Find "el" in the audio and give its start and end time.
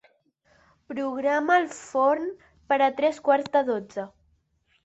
1.63-1.69